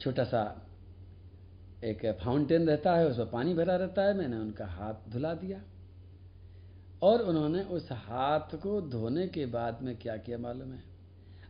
छोटा 0.00 0.24
सा, 0.24 0.68
एक 1.84 2.18
फाउंटेन 2.24 2.66
रहता 2.66 2.96
है, 2.96 3.06
उसमें 3.06 3.30
पानी 3.30 3.54
भरा 3.54 3.76
रहता 3.76 4.02
है, 4.02 4.14
मैंने 4.14 4.36
उनका 4.36 4.66
हाथ 4.66 4.94
धुला 5.08 5.34
दिया। 5.34 5.62
और 7.02 7.22
उन्होंने 7.22 7.62
उस 7.62 7.92
हाथ 7.92 8.56
को 8.56 8.80
धोने 8.80 9.28
के 9.28 9.46
बाद 9.46 9.82
में 9.82 9.96
क्या 9.96 10.16
किया 10.16 10.38
मालूम 10.38 10.72
है? 10.72 10.82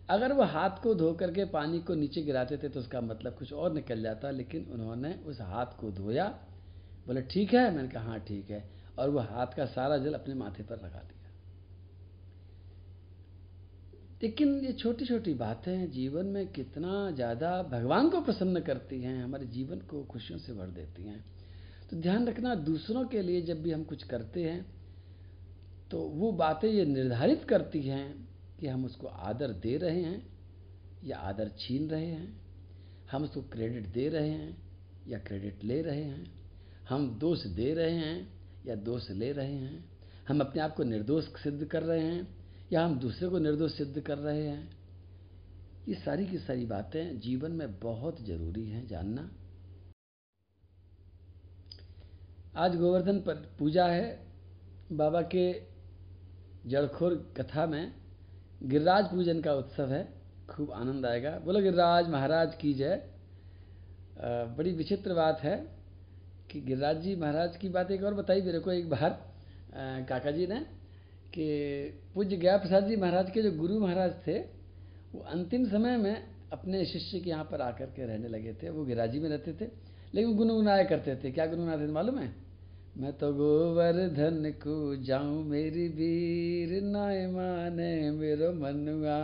अगर 0.09 0.33
वो 0.33 0.43
हाथ 0.43 0.71
को 0.83 0.95
धो 0.95 1.13
करके 1.13 1.45
पानी 1.45 1.81
को 1.81 1.95
नीचे 1.95 2.23
गिराते 2.23 2.57
थे 2.57 2.69
तो 2.69 2.81
उसका 2.81 3.01
मतलब 3.01 3.35
कुछ 3.35 3.53
और 3.53 3.73
निकल 3.73 4.03
जाता, 4.03 4.31
लेकिन 4.31 4.65
उन्होंने 4.65 5.15
उस 5.15 5.41
हाथ 5.41 5.67
को 5.67 5.91
धोया। 5.91 6.29
बोले, 7.07 7.23
ठीक 7.23 7.55
है? 7.55 7.75
मैंने 7.75 7.89
कहा 7.89 8.03
हाँ 8.03 8.21
ठीक 8.21 8.51
है। 8.51 8.82
और 8.99 9.11
वो 9.11 9.21
हाथ 9.21 9.55
का 9.57 9.65
सारा 9.69 9.99
जल 9.99 10.15
अपने 10.15 10.35
माथे 10.35 10.63
पर 10.63 10.77
लगा 10.77 10.99
दिया। 11.01 11.21
लेकिन 14.23 14.55
ये 14.65 14.73
छोटी 14.75 15.05
छोटी 15.05 15.33
बातें 15.35 15.73
हैं 15.73 15.91
जीवन 15.91 16.27
में 16.27 16.47
कितना 16.53 17.11
ज़्यादा 17.13 17.63
भगवान 17.63 18.09
को 18.09 18.21
प्रसन्न 18.21 18.61
करती 18.61 19.01
हैं, 19.03 19.23
हमारे 19.23 19.47
जीवन 19.47 19.79
को 19.81 20.03
खुशियों 20.05 20.39
से 20.39 20.53
भर 20.53 20.67
देती 20.69 21.03
हैं। 21.03 21.25
तो 21.91 21.97
ध्यान 21.97 22.27
रखना, 22.29 22.55
दूसरों 22.57 23.05
के 23.07 23.23
लिए 23.23 23.41
जब 23.43 23.63
भी 23.63 23.71
हम 23.71 23.83
कुछ 23.85 24.03
करते 24.05 24.43
हैं 24.43 24.65
तो 25.91 25.99
वो 26.01 26.31
बातें 26.33 26.69
ये 26.69 26.85
निर्धारित 26.85 27.43
करती 27.45 27.81
हैं 27.83 28.29
कि 28.61 28.67
हम 28.67 28.85
उसको 28.85 29.07
आदर 29.07 29.53
दे 29.63 29.77
रहे 29.77 30.03
हैं 30.03 30.23
या 31.05 31.17
आदर 31.21 31.49
छीन 31.59 31.89
रहे 31.91 32.07
हैं। 32.07 32.41
हम 33.11 33.25
उसको 33.25 33.41
क्रेडिट 33.53 33.87
दे 33.89 34.09
रहे 34.09 34.29
हैं 34.29 34.57
या 35.09 35.19
क्रेडिट 35.19 35.65
ले 35.65 35.81
रहे 35.83 36.05
हैं। 36.05 36.25
हम 36.89 37.09
दोष 37.19 37.45
दे 37.49 37.73
रहे 37.75 37.97
हैं 37.97 38.42
या 38.67 38.75
दोष 38.75 39.11
ले 39.11 39.33
रहे 39.33 39.55
हैं, 39.55 39.85
हम 40.29 40.41
अपने 40.41 40.63
आप 40.63 40.75
को 40.75 40.85
निर्दोष 40.85 41.25
सिद्ध 41.43 41.65
कर 41.65 41.83
रहे 41.83 42.01
हैं, 42.01 42.27
या 42.73 42.85
हम 42.85 42.99
दूसरे 42.99 43.29
को 43.29 43.39
निर्दोष 43.39 43.73
सिद्ध 43.73 44.01
कर 44.01 44.19
रहे 44.19 44.47
हैं, 44.47 44.71
ये 45.89 45.95
सारी 45.95 46.27
की 46.27 46.39
सारी 46.39 46.67
बातें 46.67 47.21
जीवन 47.21 47.53
में 47.53 47.79
बहुत 47.81 48.25
ज़रूरी 48.27 48.67
हैं 48.67 48.87
जानना। 48.89 49.31
आज 52.57 52.77
गोवर्धन 52.77 53.21
पर 53.21 53.35
पूजा 53.59 53.87
है, 53.87 54.19
बाबा 54.93 55.23
के 55.35 55.53
जड़खोर 56.69 57.15
कथा 57.37 57.67
में 57.67 57.93
गिरिराज 58.63 59.05
पूजन 59.05 59.41
का 59.41 59.53
उत्सव 59.55 59.93
है, 59.93 60.03
खूब 60.51 60.71
आनंद 60.73 61.07
आएगा। 61.07 61.31
बोलो 61.39 61.61
गिरिराज, 61.61 62.09
महाराज 62.09 62.55
की 62.55 62.73
जय। 62.75 63.03
बड़ी 64.57 64.73
विचित्र 64.73 65.15
बात 65.15 65.41
है 65.41 65.57
कि 66.53 66.61
गिरिराज 66.61 67.01
जी 67.03 67.15
महाराज 67.17 67.57
की 67.57 67.69
बात 67.69 67.91
एक 67.91 68.03
और 68.05 68.15
बताई, 68.15 68.41
मेरे 68.43 68.59
को 68.59 68.73
एक 68.73 68.89
बार 68.91 69.11
काका 70.09 70.31
जी 70.31 70.47
ने, 70.47 70.59
कि 71.33 71.47
पूज्य 72.15 72.37
गया 72.37 72.57
प्रसाद 72.57 72.87
जी 72.89 72.97
महाराज 72.97 73.31
के 73.31 73.43
जो 73.43 73.51
गुरु 73.53 73.79
महाराज 73.81 74.13
थे, 74.27 74.39
वो 75.15 75.21
अंतिम 75.31 75.65
समय 75.65 75.97
में 75.97 76.17
अपने 76.53 76.85
शिष्य 76.85 77.21
के 77.21 77.31
यहाँ 77.31 77.45
पर 77.45 77.61
आकर 77.61 77.87
के 77.87 78.07
रहने 78.07 78.29
लगे 78.29 78.53
थे। 78.53 78.71
वो 78.71 78.85
गिराजी 78.85 79.21
में 79.21 79.29
रहते 79.29 79.53
थे, 79.53 79.71
लेकिन 80.15 80.37
गुनगुनाया 80.37 80.85
करते 80.85 81.17
थे। 81.17 81.31
क्या 81.31 81.47
गुनगुनाते 81.47 81.87
थे 81.89 81.93
मालूम 81.93 82.19
है? 82.19 82.33
मैं 82.97 83.13
तो 83.13 83.33
गोवर्धन 83.33 84.51
को 84.61 84.97
जाऊँ, 85.05 85.45
मेरी 85.45 85.87
वीर 85.89 86.83
नाय 86.83 87.27
माने 87.27 88.11
मेरो 88.11 88.53
मनुआ। 88.53 89.21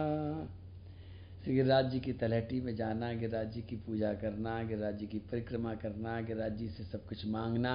गिरिराज 1.46 1.90
जी 1.90 2.00
की 2.00 2.12
तलहटी 2.12 2.60
में 2.60 2.74
जाना 2.76 3.12
गिरिराज 3.12 3.52
जी 3.52 3.60
की 3.62 3.76
पूजा 3.76 4.12
करना 4.14 4.62
गिरिराज 4.62 4.98
जी 4.98 5.06
की 5.06 5.18
परिक्रमा 5.18 5.74
करना 5.74 6.20
गिरिराज 6.20 6.56
जी 6.56 6.68
से 6.68 6.84
सब 6.84 7.06
कुछ 7.06 7.26
मांगना। 7.26 7.74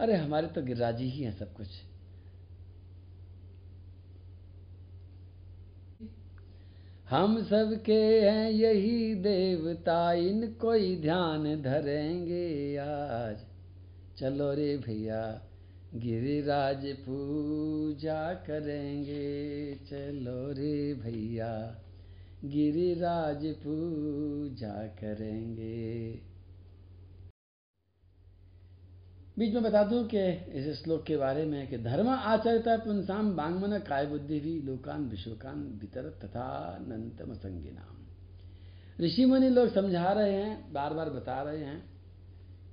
अरे 0.00 0.16
हमारे 0.16 0.46
तो 0.46 0.62
गिरिराज 0.62 0.96
जी 0.96 1.04
ही 1.04 1.22
हैं 1.22 1.32
सब 1.32 1.52
कुछ। 1.54 1.68
हम 7.08 7.42
सब 7.42 7.72
के 7.82 8.02
हैं 8.20 8.50
यही 8.50 9.14
देवता, 9.14 10.12
इन 10.12 10.52
कोई 10.52 10.96
ध्यान 10.96 11.44
धरेंगे 11.62 12.76
आज। 12.76 13.44
चलो 14.18 14.52
रे 14.52 14.76
भैया, 14.76 15.20
गिरिराज 15.94 16.86
पूजा 16.96 18.34
करेंगे। 18.34 19.74
चलो 19.74 20.52
रे 20.52 20.94
भैया। 20.94 21.52
गिरिराज 22.44 23.46
पूजा 23.46 24.86
करेंगे। 24.86 26.20
बीच 29.38 29.54
में 29.54 29.62
बता 29.62 29.84
दूँ 29.84 30.06
कि 30.06 30.18
इस 30.30 30.82
श्लोक 30.82 31.04
के 31.04 31.16
बारे 31.16 31.44
में 31.44 31.68
कि 31.68 31.78
धर्म 31.78 32.08
आचरता 32.08 32.76
पुंसाम 32.76 33.36
बांगमन 33.36 33.78
काय 33.78 34.06
बुद्धि 34.06 34.40
भी, 34.40 34.62
लोकान 34.62 35.08
विश्वकान 35.08 35.62
भीतर 35.62 36.10
तथा 36.24 36.78
नंतम 36.80 37.32
नाम 37.48 37.98
ऋषि 39.00 39.24
मुनि 39.24 39.48
लोग 39.48 39.74
समझा 39.74 40.12
रहे 40.12 40.32
हैं 40.32 40.72
बार 40.72 40.94
बार 40.94 41.10
बता 41.10 41.42
रहे 41.42 41.64
हैं 41.64 41.82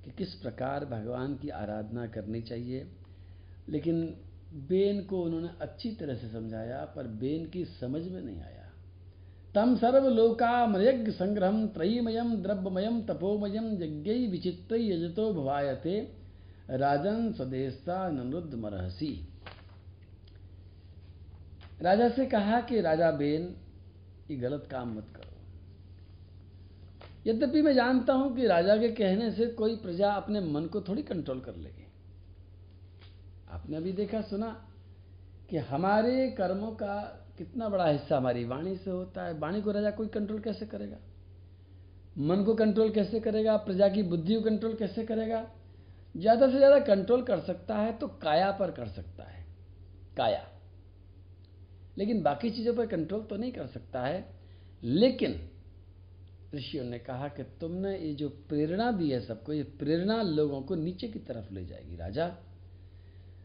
कि 0.04 0.10
किस 0.10 0.34
प्रकार 0.34 0.84
भगवान 0.84 1.36
की 1.36 1.48
आराधना 1.48 2.06
करनी 2.06 2.42
चाहिए। 2.42 2.86
लेकिन 3.68 4.02
बेन 4.54 5.02
को 5.02 5.22
उन्होंने 5.22 5.48
अच्छी 5.60 5.92
तरह 5.92 6.14
से 6.14 6.28
समझाया, 6.28 6.84
पर 6.84 7.06
बेन 7.06 7.46
की 7.46 7.64
समझ 7.64 8.02
में 8.02 8.22
नहीं 8.22 8.40
आया। 8.40 8.59
तम 9.54 9.76
सर्वलोकामयज्ञ 9.76 11.12
संग्रह 11.12 11.66
त्रयीमयम 11.66 12.36
द्रव्यमयम 12.36 13.02
तपोमयम 13.02 13.82
यज्ञ 13.82 14.26
विचित्र 14.26 14.76
यजतो 14.76 15.34
भवायते। 15.34 16.12
राजन 16.70 17.32
स्वदेशता 17.32 18.08
नमृद्ध 18.08 18.54
मरहसी 18.54 19.26
राजा 21.82 22.08
से 22.08 22.26
कहा 22.26 22.60
कि, 22.60 22.80
राजा 22.80 23.10
बेन, 23.10 23.56
ये 24.30 24.36
गलत 24.36 24.68
काम 24.70 24.98
मत 24.98 25.06
करो। 25.16 25.30
यद्यपि 27.26 27.62
मैं 27.62 27.74
जानता 27.74 28.12
हूँ 28.12 28.36
कि 28.36 28.46
राजा 28.46 28.76
के 28.76 28.88
कहने 28.88 29.30
से 29.30 29.46
कोई 29.46 29.76
प्रजा 29.76 30.12
अपने 30.12 30.40
मन 30.40 30.66
को 30.66 30.80
थोड़ी 30.80 31.02
कंट्रोल 31.02 31.40
कर 31.40 31.56
लेगी। 31.56 31.86
आपने 33.50 33.76
अभी 33.76 33.92
देखा, 33.92 34.20
सुना 34.20 34.68
कि 35.50 35.56
हमारे 35.56 36.30
कर्मों 36.30 36.72
का 36.72 37.26
कितना 37.40 37.68
बड़ा 37.68 37.86
हिस्सा 37.86 38.16
हमारी 38.16 38.44
वाणी 38.44 38.76
से 38.76 38.90
होता 38.90 39.24
है। 39.24 39.38
वाणी 39.38 39.60
को 39.62 39.72
राजा 39.72 39.90
कोई 39.90 40.06
कंट्रोल 40.06 40.40
कैसे 40.40 40.66
करेगा? 40.66 40.96
मन 42.16 42.42
को 42.44 42.54
कंट्रोल 42.54 42.90
कैसे 42.90 43.20
करेगा? 43.20 43.56
प्रजा 43.56 43.88
की 43.88 44.02
बुद्धि 44.02 44.34
को 44.34 44.40
कंट्रोल 44.40 44.74
कैसे 44.74 45.04
करेगा? 45.04 45.40
ज़्यादा 46.14 46.46
से 46.46 46.56
ज़्यादा 46.56 46.78
कंट्रोल 46.78 47.22
कर 47.22 47.40
सकता 47.40 47.76
है 47.76 47.92
तो 47.98 48.08
काया 48.22 48.50
पर 48.50 48.70
कर 48.70 48.88
सकता 48.88 49.24
है। 49.24 49.44
काया। 50.16 50.42
लेकिन 51.96 52.22
बाकी 52.22 52.50
चीज़ों 52.50 52.74
पर 52.74 52.86
कंट्रोल 52.86 53.22
तो 53.22 53.36
नहीं 53.36 53.52
कर 53.52 53.66
सकता 53.66 54.02
है। 54.02 54.24
लेकिन 54.82 55.38
ऋषियों 56.54 56.84
ने 56.84 56.98
कहा 56.98 57.28
कि 57.28 57.42
तुमने 57.60 57.96
ये 57.98 58.12
जो 58.14 58.28
प्रेरणा 58.28 58.90
दी 58.92 59.10
है 59.10 59.20
सबको, 59.20 59.52
ये 59.52 59.62
प्रेरणा 59.62 60.20
लोगों 60.22 60.60
को 60.62 60.74
नीचे 60.74 61.08
की 61.08 61.18
तरफ़ 61.18 61.54
ले 61.54 61.64
जाएगी 61.64 61.96
राजा। 61.96 62.30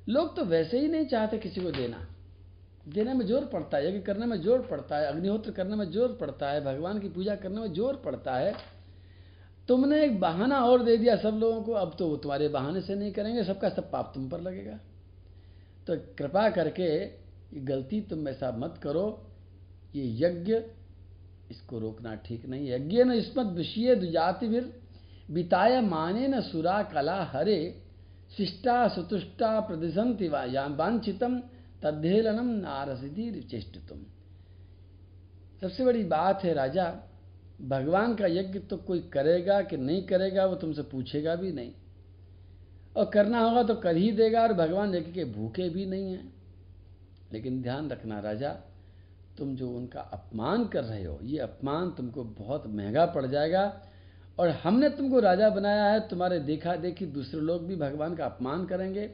लोग 0.07 0.35
तो 0.35 0.45
वैसे 0.45 0.79
ही 0.79 0.87
नहीं 0.87 1.05
चाहते 1.05 1.37
किसी 1.37 1.61
को 1.61 1.71
देना। 1.71 2.05
देने 2.85 3.13
में 3.13 3.25
ज़ोर 3.25 3.45
पड़ता 3.45 3.77
है, 3.77 3.87
यज्ञ 3.87 3.99
करने 3.99 4.25
में 4.25 4.39
ज़ोर 4.41 4.61
पड़ता 4.61 4.97
है, 4.97 5.05
अग्निहोत्र 5.07 5.51
करने 5.51 5.75
में 5.75 5.89
ज़ोर 5.91 6.17
पड़ता 6.21 6.49
है, 6.49 6.63
भगवान 6.65 6.99
की 6.99 7.09
पूजा 7.09 7.35
करने 7.35 7.61
में 7.61 7.73
ज़ोर 7.73 8.01
पड़ता 8.05 8.35
है। 8.35 8.53
तुमने 9.69 10.03
एक 10.03 10.19
बहाना 10.19 10.59
और 10.65 10.83
दे 10.83 10.97
दिया 10.97 11.15
सब 11.17 11.37
लोगों 11.41 11.61
को, 11.61 11.71
अब 11.73 11.95
तो 11.99 12.07
वो 12.07 12.17
तुम्हारे 12.17 12.47
बहाने 12.49 12.81
से 12.81 12.95
नहीं 12.95 13.11
करेंगे, 13.11 13.43
सबका 13.43 13.69
सब 13.69 13.89
पाप 13.91 14.11
तुम 14.15 14.29
पर 14.29 14.41
लगेगा। 14.41 14.79
तो 15.87 15.95
कृपा 16.17 16.49
करके 16.49 16.89
ये 16.93 17.59
गलती 17.61 18.01
तुम 18.01 18.27
ऐसा 18.27 18.51
मत 18.57 18.79
करो, 18.83 19.05
ये 19.95 20.03
यज्ञ, 20.19 20.53
इसको 21.51 21.79
रोकना 21.79 22.13
ठीक 22.25 22.45
नहीं 22.45 22.69
यज्ञ 22.69 23.03
न 23.03 23.13
इसमत 23.13 23.53
विषय 23.55 23.95
दुजाति 23.95 24.47
फिर 24.49 24.73
बिताय 25.29 25.79
माने 25.81 26.27
न 26.27 26.41
सुरा 26.41 26.81
कला 26.83 27.21
हरे, 27.23 27.59
शिष्टा 28.37 28.87
सुतुष्टा 28.87 29.59
प्रदिशंति 29.59 30.27
वांछितम 30.29 31.41
तद्धेलनम 31.85 32.45
नारसिधि 32.45 33.41
चेष्टितुम 33.41 33.99
सबसे 35.61 35.85
बड़ी 35.85 36.03
बात 36.03 36.43
है 36.43 36.53
राजा, 36.53 36.95
भगवान 37.61 38.15
का 38.15 38.27
यज्ञ 38.27 38.59
तो 38.59 38.77
कोई 38.77 38.99
करेगा 38.99 39.61
कि 39.61 39.77
नहीं 39.77 40.03
करेगा, 40.03 40.45
वो 40.45 40.55
तुमसे 40.55 40.81
पूछेगा 40.81 41.35
भी 41.35 41.51
नहीं। 41.51 41.71
और 42.97 43.05
करना 43.05 43.39
होगा 43.39 43.63
तो 43.63 43.75
कर 43.75 43.95
ही 43.95 44.11
देगा 44.11 44.41
और 44.41 44.53
भगवान 44.53 44.95
यज्ञ 44.95 45.11
के 45.11 45.25
भूखे 45.25 45.69
भी 45.69 45.85
नहीं 45.85 46.11
हैं। 46.11 46.33
लेकिन 47.33 47.61
ध्यान 47.61 47.89
रखना 47.89 48.19
राजा, 48.19 48.57
तुम 49.37 49.55
जो 49.55 49.69
उनका 49.69 50.01
अपमान 50.01 50.65
कर 50.65 50.83
रहे 50.83 51.03
हो, 51.03 51.19
ये 51.23 51.39
अपमान 51.39 51.91
तुमको 51.91 52.23
बहुत 52.23 52.67
महँगा 52.67 53.05
पड़ 53.05 53.25
जाएगा। 53.25 53.81
और 54.39 54.49
हमने 54.49 54.89
तुमको 54.89 55.19
राजा 55.19 55.49
बनाया 55.49 55.85
है, 55.85 56.07
तुम्हारे 56.07 56.39
देखा 56.39 56.75
देखी 56.75 57.05
दूसरे 57.05 57.41
लोग 57.41 57.67
भी 57.67 57.75
भगवान 57.75 58.15
का 58.15 58.25
अपमान 58.25 58.65
करेंगे, 58.65 59.11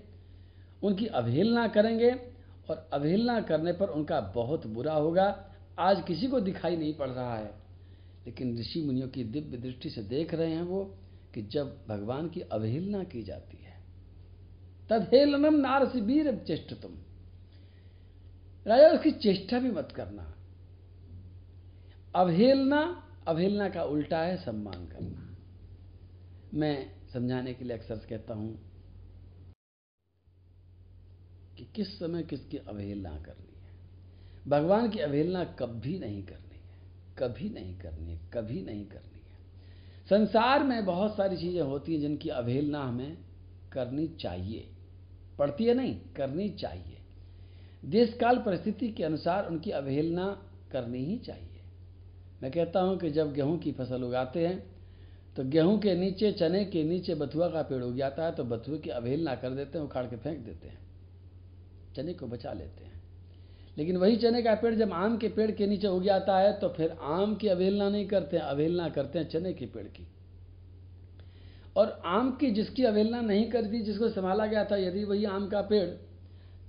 उनकी 0.83 1.05
अवहेलना 1.05 1.67
करेंगे 1.67 2.30
और 2.69 2.89
अवहेलना 2.93 3.41
करने 3.41 3.73
पर 3.73 3.89
उनका 3.89 4.21
बहुत 4.21 4.67
बुरा 4.67 4.93
होगा। 4.93 5.53
आज 5.79 6.03
किसी 6.07 6.27
को 6.27 6.39
दिखाई 6.39 6.77
नहीं 6.77 6.93
पड़ 6.93 7.09
रहा 7.09 7.37
है। 7.37 7.61
लेकिन 8.25 8.59
ऋषि 8.59 8.81
मुनियों 8.81 9.07
की 9.09 9.23
दिव्य 9.23 9.57
दृष्टि 9.57 9.89
से 9.89 10.03
देख 10.03 10.33
रहे 10.33 10.51
हैं 10.51 10.63
वो 10.63 10.97
कि 11.33 11.41
जब 11.41 11.85
भगवान 11.87 12.29
की 12.29 12.41
अवहेलना 12.41 13.03
की 13.03 13.23
जाती 13.23 13.57
है 13.57 13.79
तदहेलनम 14.89 15.55
नारसी 15.55 16.01
वीर 16.01 16.35
चेष्ट 16.35 16.73
तुम 16.81 16.91
राजा, 18.67 18.87
उसकी 18.87 19.11
चेष्टा 19.11 19.59
भी 19.59 19.71
मत 19.71 19.91
करना। 19.91 20.35
अवहेलना 22.15 23.07
अवहेलना 23.27 23.69
का 23.69 23.83
उल्टा 23.83 24.19
है 24.19 24.37
सम्मान 24.37 24.87
करना। 24.87 25.37
मैं 26.53 26.91
समझाने 27.13 27.53
के 27.53 27.65
लिए 27.65 27.77
अक्सर 27.77 27.95
कहता 27.95 28.33
हूँ 28.33 28.70
कि 31.61 31.67
किस 31.75 31.99
समय 31.99 32.23
किसकी 32.23 32.57
अवहेलना 32.57 33.09
करनी 33.09 33.53
है। 33.55 34.49
भगवान 34.49 34.89
की 34.89 34.99
अवहेलना 34.99 35.43
कभी 35.59 35.97
नहीं 35.99 36.23
करनी 36.23 36.55
है, 36.55 36.77
कभी 37.19 37.49
नहीं 37.49 37.77
करनी 37.79 38.11
है, 38.11 38.19
कभी 38.33 38.61
नहीं 38.61 38.85
करनी 38.85 39.19
है। 39.19 39.39
संसार 40.09 40.63
में 40.63 40.85
बहुत 40.85 41.15
सारी 41.17 41.37
चीज़ें 41.37 41.61
होती 41.61 41.93
हैं 41.93 42.01
जिनकी 42.01 42.29
अवहेलना 42.29 42.83
हमें 42.83 43.17
करनी 43.71 44.07
चाहिए। 44.07 44.67
पड़ती 45.39 45.65
है 45.65 45.73
नहीं, 45.73 45.95
करनी 46.17 46.49
चाहिए। 46.49 46.97
देश 47.85 48.13
काल 48.13 48.37
परिस्थिति 48.37 48.91
के 48.91 49.03
अनुसार 49.03 49.47
उनकी 49.47 49.71
अवहेलना 49.71 50.27
करनी 50.71 51.05
ही 51.05 51.17
चाहिए। 51.17 51.61
मैं 52.43 52.51
कहता 52.51 52.81
हूँ 52.81 52.97
कि 52.97 53.09
जब 53.11 53.33
गेहूँ 53.33 53.57
की 53.59 53.71
फ़सल 53.71 54.03
उगाते 54.03 54.47
हैं 54.47 54.59
तो 55.35 55.43
गेहूँ 55.45 55.79
के 55.79 55.95
नीचे, 55.95 56.31
चने 56.31 56.65
के 56.65 56.83
नीचे 56.83 57.15
बथुआ 57.15 57.49
का 57.49 57.61
पेड़ 57.61 57.83
उग 57.83 57.97
जाता 57.97 58.25
है 58.25 58.31
तो 58.31 58.43
बथुए 58.43 58.77
की 58.77 58.89
अवहेलना 58.89 59.35
कर 59.35 59.49
देते 59.49 59.77
हैं, 59.77 59.85
उखाड़ 59.85 60.05
के 60.05 60.15
फेंक 60.15 60.45
देते 60.45 60.67
हैं। 60.67 60.79
चने 61.95 62.13
को 62.13 62.27
बचा 62.27 62.53
लेते 62.53 62.83
हैं। 62.83 62.99
लेकिन 63.77 63.97
वही 63.97 64.15
चने 64.15 64.41
का 64.41 64.53
पेड़ 64.55 64.73
जब 64.75 64.93
आम 64.93 65.17
के 65.17 65.27
पेड़ 65.29 65.51
के 65.51 65.67
नीचे 65.67 65.87
उग 65.87 66.03
जाता 66.03 66.37
है 66.39 66.51
तो 66.59 66.69
फिर 66.69 66.95
आम 67.01 67.35
की 67.35 67.47
अवहेलना 67.47 67.89
नहीं 67.89 68.07
करते 68.07 68.37
हैं, 68.37 68.43
अवहेलना 68.43 68.89
करते 68.89 69.19
हैं 69.19 69.29
चने 69.29 69.53
के 69.53 69.65
पेड़ 69.65 69.87
की। 69.87 70.07
और 71.75 72.01
आम 72.05 72.31
की 72.31 72.49
जिसकी 72.51 72.83
अवहेलना 72.83 73.21
नहीं 73.21 73.49
करती, 73.51 73.79
जिसको 73.81 74.09
संभाला 74.09 74.45
गया 74.45 74.63
था, 74.65 74.77
यदि 74.77 75.03
वही 75.03 75.25
आम 75.25 75.47
का 75.47 75.61
पेड़ 75.61 75.89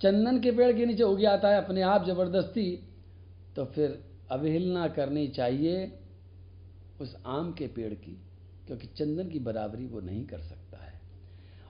चंदन 0.01 0.39
के 0.39 0.51
पेड़ 0.51 0.71
के 0.77 0.85
नीचे 0.85 1.03
उग 1.03 1.19
जाता 1.19 1.49
है, 1.49 1.63
अपने 1.63 1.81
आप 1.81 2.05
ज़बरदस्ती 2.05 2.71
तो 3.55 3.65
फिर 3.65 3.99
अवहेलना 4.31 4.87
करनी 4.87 5.27
चाहिए 5.27 5.91
उस 7.01 7.15
आम 7.25 7.51
के 7.53 7.67
पेड़ 7.67 7.93
की, 7.93 8.17
क्योंकि 8.67 8.87
चंदन 8.87 9.29
की 9.29 9.39
बराबरी 9.39 9.85
वो 9.85 9.99
नहीं 9.99 10.23
कर 10.25 10.39
सकता 10.39 10.77
है। 10.77 10.92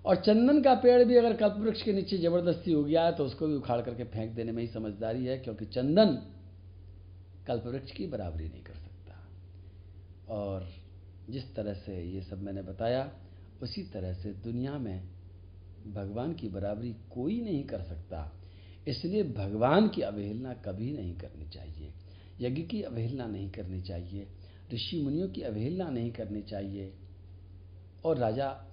और 0.05 0.15
चंदन 0.15 0.61
का 0.61 0.73
पेड़ 0.73 1.03
भी 1.03 1.15
अगर 1.15 1.33
कल्प 1.33 1.55
वृक्ष 1.57 1.81
के 1.81 1.93
नीचे 1.93 2.17
ज़बरदस्ती 2.17 2.71
हो 2.71 2.83
गया 2.83 3.05
है 3.05 3.15
तो 3.15 3.25
उसको 3.25 3.47
भी 3.47 3.55
उखाड़ 3.55 3.81
करके 3.81 4.03
फेंक 4.03 4.35
देने 4.35 4.51
में 4.51 4.63
ही 4.63 4.67
समझदारी 4.67 5.25
है, 5.25 5.37
क्योंकि 5.37 5.65
चंदन 5.65 6.17
कल्पवृक्ष 7.47 7.91
की 7.91 8.07
बराबरी 8.07 8.49
नहीं 8.49 8.63
कर 8.63 8.73
सकता। 8.73 9.27
और 10.33 10.69
जिस 11.29 11.55
तरह 11.55 11.73
से 11.73 12.03
ये 12.03 12.21
सब 12.21 12.41
मैंने 12.41 12.61
बताया, 12.61 13.11
उसी 13.61 13.83
तरह 13.83 14.13
से 14.13 14.33
दुनिया 14.33 14.77
में 14.77 15.09
भगवान 15.93 16.33
की 16.33 16.49
बराबरी 16.49 16.95
कोई 17.11 17.41
नहीं 17.41 17.63
कर 17.63 17.81
सकता। 17.81 18.31
इसलिए 18.87 19.23
भगवान 19.23 19.87
की 19.87 20.01
अवहेलना 20.01 20.53
कभी 20.53 20.91
नहीं 20.93 21.17
करनी 21.17 21.49
चाहिए। 21.49 21.93
यज्ञ 22.41 22.61
की 22.61 22.81
अवहेलना 22.81 23.25
नहीं 23.25 23.49
करनी 23.51 23.81
चाहिए। 23.81 24.27
ऋषि 24.73 25.01
मुनियों 25.03 25.27
की 25.29 25.41
अवहेलना 25.41 25.89
नहीं 25.89 26.11
करनी 26.11 26.41
चाहिए। 26.41 26.93
और 28.05 28.17
राजा 28.17 28.69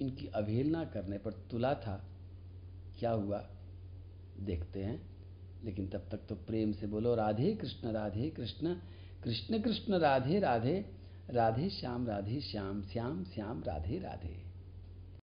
इनकी 0.00 0.26
अवहेलना 0.26 0.84
करने 0.84 1.18
पर 1.18 1.32
तुला 1.32 1.74
था। 1.74 2.04
क्या 2.98 3.10
हुआ? 3.10 3.48
देखते 4.40 4.84
हैं। 4.84 5.16
लेकिन 5.64 5.86
तब 5.88 6.08
तक 6.10 6.18
तो 6.28 6.34
प्रेम 6.34 6.72
से 6.72 6.86
बोलो, 6.86 7.14
राधे 7.14 7.54
कृष्ण 7.54 7.92
राधे 7.92 8.30
कृष्ण 8.30 8.74
कृष्ण 9.24 9.62
कृष्ण, 9.62 9.98
राधे 9.98 10.40
राधे 10.40 10.86
राधे 11.30 11.70
श्याम 11.70 12.06
राधे 12.06 12.40
श्याम 12.40 12.82
श्याम 12.82 13.24
श्याम, 13.24 13.62
राधे 13.62 13.98
राधे। 13.98 14.45